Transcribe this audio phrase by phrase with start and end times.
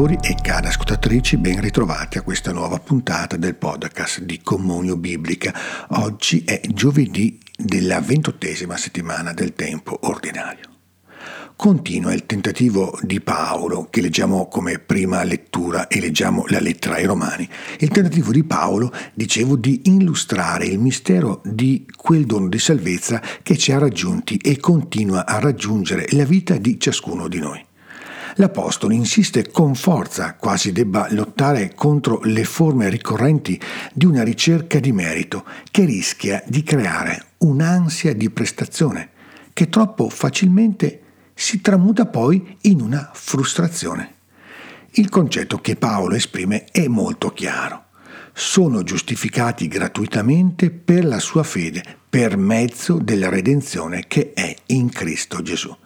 [0.00, 5.52] ascoltatori e cari ascoltatrici, ben ritrovati a questa nuova puntata del podcast di Comunio Biblica.
[5.88, 10.68] Oggi è giovedì della ventottesima settimana del tempo ordinario.
[11.54, 17.04] Continua il tentativo di Paolo, che leggiamo come prima lettura e leggiamo la lettera ai
[17.04, 17.46] Romani,
[17.80, 23.58] il tentativo di Paolo, dicevo, di illustrare il mistero di quel dono di salvezza che
[23.58, 27.68] ci ha raggiunti e continua a raggiungere la vita di ciascuno di noi.
[28.40, 33.60] L'Apostolo insiste con forza, quasi debba lottare contro le forme ricorrenti
[33.92, 39.10] di una ricerca di merito che rischia di creare un'ansia di prestazione
[39.52, 41.02] che troppo facilmente
[41.34, 44.14] si tramuta poi in una frustrazione.
[44.92, 47.88] Il concetto che Paolo esprime è molto chiaro.
[48.32, 55.42] Sono giustificati gratuitamente per la sua fede, per mezzo della redenzione che è in Cristo
[55.42, 55.76] Gesù.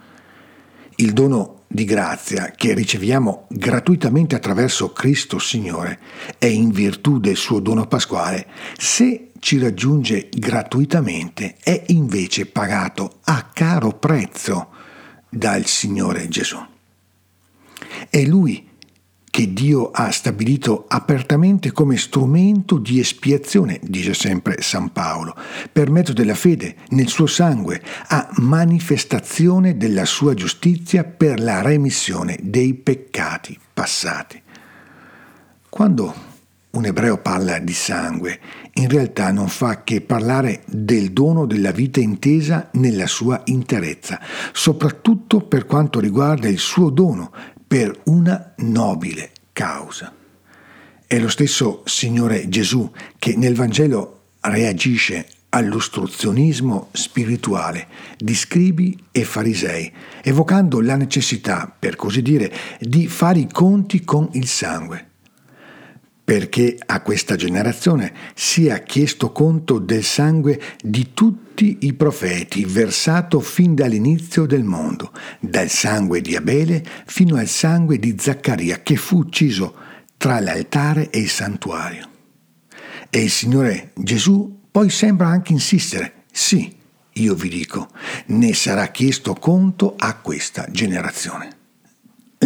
[0.96, 5.98] Il dono di grazia che riceviamo gratuitamente attraverso Cristo Signore
[6.38, 8.46] è in virtù del suo dono pasquale,
[8.78, 14.68] se ci raggiunge gratuitamente è invece pagato a caro prezzo
[15.28, 16.64] dal Signore Gesù.
[18.08, 18.68] È Lui
[19.34, 25.34] che Dio ha stabilito apertamente come strumento di espiazione, dice sempre San Paolo,
[25.72, 32.38] per mezzo della fede nel suo sangue, a manifestazione della sua giustizia per la remissione
[32.40, 34.40] dei peccati passati.
[35.68, 36.14] Quando
[36.70, 38.38] un ebreo parla di sangue,
[38.74, 44.20] in realtà non fa che parlare del dono della vita intesa nella sua interezza,
[44.52, 47.32] soprattutto per quanto riguarda il suo dono
[47.74, 50.14] per una nobile causa.
[51.08, 52.88] È lo stesso Signore Gesù
[53.18, 62.22] che nel Vangelo reagisce all'ostruzionismo spirituale di scribi e farisei, evocando la necessità, per così
[62.22, 65.13] dire, di fare i conti con il sangue
[66.24, 73.74] perché a questa generazione sia chiesto conto del sangue di tutti i profeti versato fin
[73.74, 79.74] dall'inizio del mondo, dal sangue di Abele fino al sangue di Zaccaria che fu ucciso
[80.16, 82.08] tra l'altare e il santuario.
[83.10, 86.74] E il Signore Gesù poi sembra anche insistere, sì,
[87.12, 87.90] io vi dico,
[88.26, 91.63] ne sarà chiesto conto a questa generazione.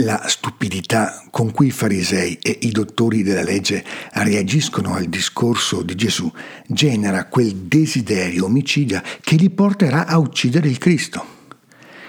[0.04, 5.97] La stupidità con cui i farisei e i dottori della legge reagiscono al discorso di
[5.97, 6.31] Gesù
[6.69, 11.37] genera quel desiderio omicida che li porterà a uccidere il Cristo.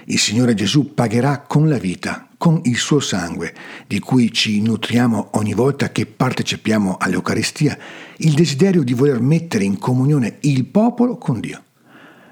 [0.06, 3.56] Il Signore Gesù pagherà con la vita, con il suo sangue,
[3.88, 7.76] di cui ci nutriamo ogni volta che partecipiamo all'Eucaristia,
[8.18, 11.64] il desiderio di voler mettere in comunione il popolo con Dio.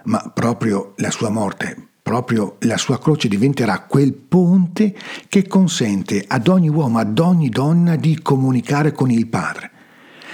[0.03, 4.95] Ma proprio la sua morte proprio la sua croce diventerà quel ponte
[5.27, 9.71] che consente ad ogni uomo, ad ogni donna di comunicare con il Padre.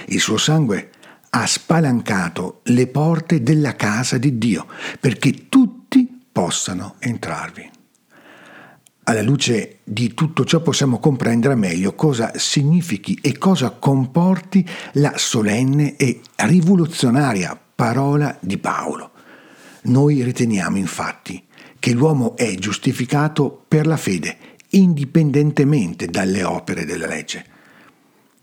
[0.06, 0.90] Il suo sangue
[1.30, 4.68] ha spalancato le porte della casa di Dio
[5.00, 7.68] perché tutti possano entrarvi.
[9.02, 15.96] Alla luce di tutto ciò possiamo comprendere meglio cosa significhi e cosa comporti la solenne
[15.96, 19.10] e rivoluzionaria parola di Paolo.
[19.86, 21.44] Noi riteniamo infatti
[21.84, 24.38] che l'uomo è giustificato per la fede,
[24.70, 27.44] indipendentemente dalle opere della legge.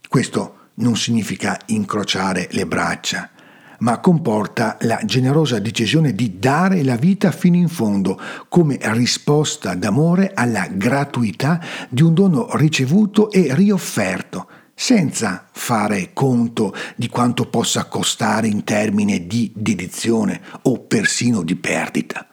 [0.07, 3.31] Questo non significa incrociare le braccia,
[3.79, 10.33] ma comporta la generosa decisione di dare la vita fino in fondo come risposta d'amore
[10.35, 11.59] alla gratuità
[11.89, 19.25] di un dono ricevuto e riofferto, senza fare conto di quanto possa costare in termini
[19.25, 22.27] di dedizione o persino di perdita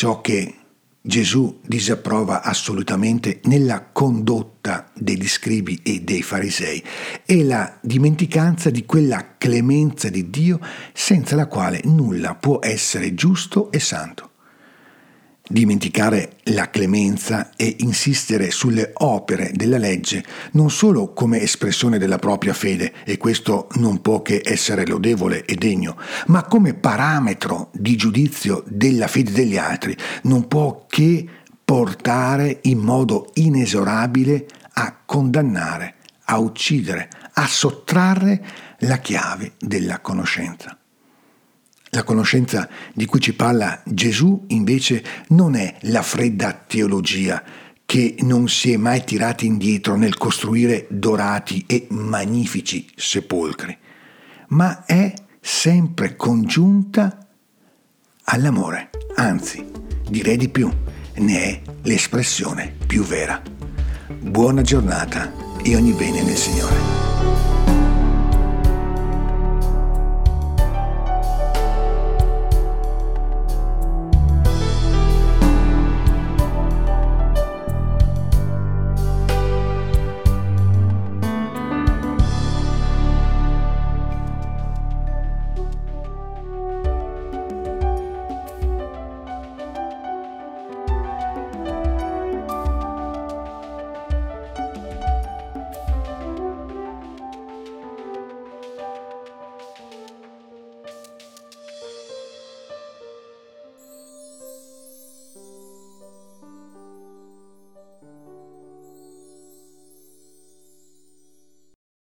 [0.00, 0.54] ciò che
[1.02, 6.82] Gesù disapprova assolutamente nella condotta degli scribi e dei farisei
[7.26, 10.58] è la dimenticanza di quella clemenza di Dio
[10.94, 14.29] senza la quale nulla può essere giusto e santo.
[15.52, 22.52] Dimenticare la clemenza e insistere sulle opere della legge non solo come espressione della propria
[22.52, 28.62] fede, e questo non può che essere lodevole e degno, ma come parametro di giudizio
[28.68, 31.26] della fede degli altri, non può che
[31.64, 38.40] portare in modo inesorabile a condannare, a uccidere, a sottrarre
[38.78, 40.79] la chiave della conoscenza.
[41.90, 47.42] La conoscenza di cui ci parla Gesù invece non è la fredda teologia
[47.84, 53.76] che non si è mai tirati indietro nel costruire dorati e magnifici sepolcri,
[54.50, 57.26] ma è sempre congiunta
[58.24, 59.64] all'amore, anzi
[60.08, 60.70] direi di più,
[61.16, 63.42] ne è l'espressione più vera.
[64.20, 66.79] Buona giornata e ogni bene nel Signore.